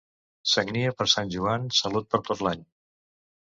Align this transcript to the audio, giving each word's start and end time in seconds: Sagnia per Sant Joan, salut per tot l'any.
Sagnia 0.53 0.93
per 1.01 1.07
Sant 1.13 1.29
Joan, 1.35 1.67
salut 1.81 2.09
per 2.15 2.21
tot 2.31 2.43
l'any. 2.49 2.65